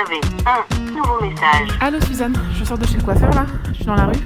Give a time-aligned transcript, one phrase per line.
[0.00, 1.68] avez un nouveau message.
[1.80, 4.16] Allô Suzanne, je sors de chez le coiffeur là, je suis dans la rue.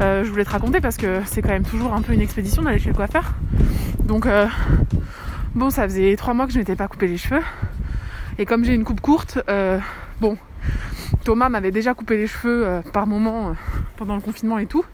[0.00, 2.62] Euh, je voulais te raconter parce que c'est quand même toujours un peu une expédition
[2.62, 3.34] d'aller chez le coiffeur.
[4.02, 4.46] Donc euh,
[5.54, 7.42] bon, ça faisait trois mois que je m'étais pas coupé les cheveux.
[8.38, 9.78] Et comme j'ai une coupe courte, euh,
[10.20, 10.36] bon,
[11.24, 13.54] Thomas m'avait déjà coupé les cheveux par moment
[13.96, 14.84] pendant le confinement et tout.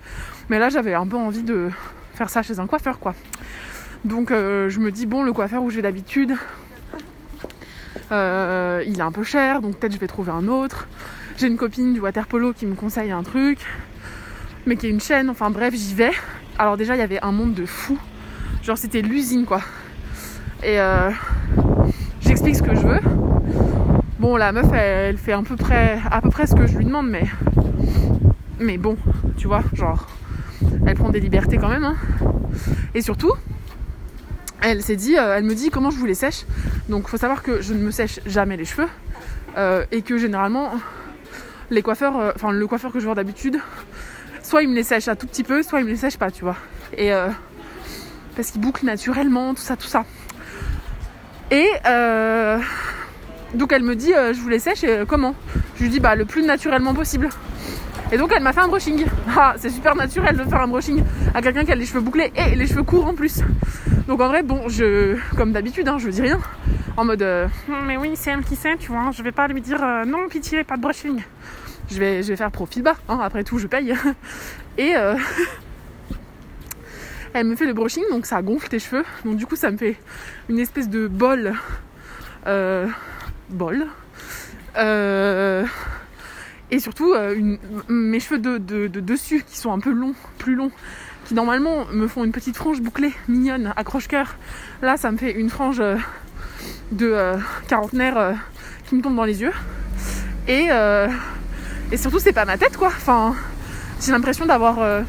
[0.51, 1.71] Mais là j'avais un peu envie de
[2.15, 3.15] faire ça chez un coiffeur quoi.
[4.05, 6.37] Donc je me dis bon le coiffeur où je vais d'habitude,
[8.13, 10.87] euh, il est un peu cher, donc peut-être je vais trouver un autre.
[11.39, 13.59] J'ai une copine du water polo qui me conseille un truc,
[14.67, 16.13] mais qui est une chaîne, enfin bref, j'y vais.
[16.59, 17.99] Alors déjà, il y avait un monde de fous.
[18.63, 19.61] Genre, c'était l'usine, quoi.
[20.63, 21.11] Et euh,
[22.21, 23.01] j'explique ce que je veux.
[24.21, 26.85] Bon, la meuf, elle, fait à peu, près, à peu près ce que je lui
[26.85, 27.25] demande, mais...
[28.61, 28.97] Mais bon,
[29.37, 30.07] tu vois, genre...
[30.87, 31.83] Elle prend des libertés quand même.
[31.83, 31.97] hein.
[32.95, 33.33] Et surtout,
[34.63, 36.45] elle s'est dit, euh, elle me dit comment je vous les sèche.
[36.89, 38.89] Donc faut savoir que je ne me sèche jamais les cheveux
[39.57, 40.73] euh, et que généralement
[41.71, 43.59] les coiffeurs, euh, le coiffeur que je vois d'habitude,
[44.43, 46.31] soit il me les sèche un tout petit peu, soit il me les sèche pas,
[46.31, 46.57] tu vois.
[46.97, 47.11] Et
[48.37, 50.05] parce qu'il boucle naturellement, tout ça, tout ça.
[51.51, 51.69] Et
[53.55, 55.35] donc elle me dit, je vous les sèche et comment?
[55.77, 57.31] Je lui dis bah le plus naturellement possible.
[58.13, 59.07] Et donc elle m'a fait un brushing.
[59.35, 61.03] Ah, c'est super naturel de faire un brushing
[61.35, 63.41] à quelqu'un qui a les cheveux bouclés et les cheveux courts en plus.
[64.09, 66.41] Donc en vrai, bon, je, comme d'habitude, hein, je dis rien.
[66.97, 69.11] En mode, euh, Hum, mais oui, c'est elle qui sait, tu vois.
[69.13, 71.23] Je vais pas lui dire euh, non, pitié, pas de brushing.
[71.91, 72.97] Je vais, je vais faire profil bas.
[73.09, 73.95] hein, après tout, je paye.
[74.79, 75.15] Et euh,
[77.35, 79.05] elle me fait le brushing, donc ça gonfle tes cheveux.
[79.25, 79.97] Donc du coup, ça me fait
[80.49, 81.53] une espèce de bol,
[83.51, 83.87] bol.
[86.71, 87.15] Et surtout
[87.89, 90.73] mes cheveux de, de- de dessus qui sont un peu longs, plus longs,
[91.25, 94.37] qui normalement me font une petite frange bouclée, mignonne, accroche-cœur.
[94.83, 95.97] Là, ça me fait une frange euh,
[96.91, 97.37] de euh,
[97.69, 98.33] quarantenaire euh,
[98.87, 99.53] qui me tombe dans les yeux.
[100.49, 100.71] Et,
[101.93, 102.91] et surtout, c'est pas ma tête quoi.
[104.01, 105.05] J'ai l'impression d'avoir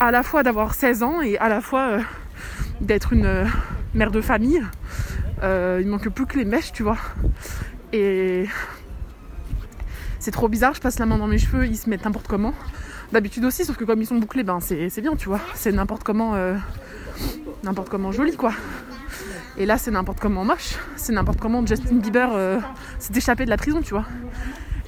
[0.00, 1.98] à la fois d'avoir 16 ans et à la fois
[2.80, 3.48] d'être une
[3.94, 4.60] mère de famille.
[5.40, 6.96] Il manque plus que les mèches, tu vois.
[7.92, 8.46] Et
[10.18, 12.54] c'est trop bizarre, je passe la main dans mes cheveux, ils se mettent n'importe comment.
[13.12, 15.40] D'habitude aussi, sauf que comme ils sont bouclés, ben c'est bien, tu vois.
[15.54, 16.56] C'est n'importe comment, euh,
[17.62, 18.52] n'importe comment joli, quoi.
[19.56, 20.74] Et là, c'est n'importe comment moche.
[20.96, 22.60] C'est n'importe comment Justin Bieber euh,
[22.98, 24.04] s'est échappé de la prison, tu vois.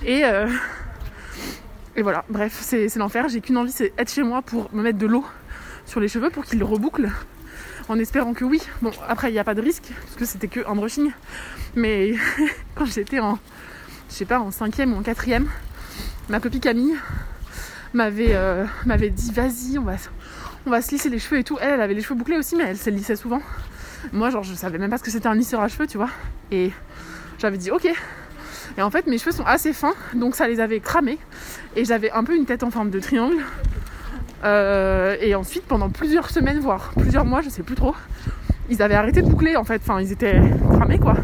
[0.05, 0.49] Et, euh,
[1.97, 3.29] et voilà, bref, c'est l'enfer.
[3.29, 5.25] J'ai qu'une envie, c'est être chez moi pour me mettre de l'eau
[5.87, 7.11] sur les cheveux pour qu'ils le rebouclent.
[7.89, 8.61] En espérant que oui.
[8.83, 11.11] Bon, après, il n'y a pas de risque, parce que c'était que un brushing.
[11.75, 12.15] Mais
[12.75, 13.39] quand j'étais en,
[14.11, 15.47] je sais pas, en cinquième ou en quatrième,
[16.29, 16.97] ma copine Camille
[17.95, 19.95] m'avait euh, m'avait dit vas-y, on va,
[20.67, 21.59] on va se lisser les cheveux et tout.
[21.61, 23.41] Elle, elle avait les cheveux bouclés aussi, mais elle se lissait souvent.
[24.13, 26.11] Moi, genre, je savais même pas ce que c'était un lisseur à cheveux, tu vois.
[26.51, 26.73] Et
[27.39, 27.89] j'avais dit ok.
[28.79, 31.19] Et en fait, mes cheveux sont assez fins, donc ça les avait cramés.
[31.77, 33.39] Et j'avais un peu une tête en forme de triangle.
[34.45, 37.95] Euh, et ensuite, pendant plusieurs semaines, voire plusieurs mois, je sais plus trop,
[38.71, 39.83] ils avaient arrêté de boucler en fait.
[39.83, 40.41] Enfin, ils étaient
[40.73, 41.17] cramés quoi.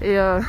[0.00, 0.40] Et, euh,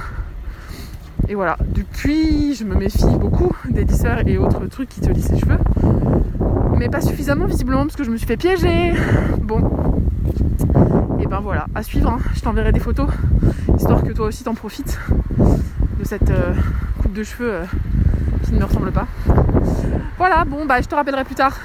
[1.30, 1.58] et voilà.
[1.68, 5.58] Depuis, je me méfie beaucoup des lisseurs et autres trucs qui te lissent les cheveux.
[6.78, 8.94] Mais pas suffisamment visiblement parce que je me suis fait piéger.
[9.42, 10.00] Bon.
[11.20, 12.10] Et ben voilà, à suivre.
[12.10, 12.20] hein.
[12.36, 13.08] Je t'enverrai des photos
[13.78, 14.98] histoire que toi aussi t'en profites
[15.38, 16.54] de cette euh,
[17.02, 17.64] coupe de cheveux euh,
[18.44, 19.08] qui ne me ressemble pas.
[20.18, 21.56] Voilà, bon bah je te rappellerai plus tard.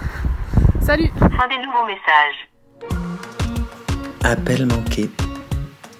[0.80, 2.48] Salut Fin des nouveaux messages.
[4.24, 5.10] Appel manqué.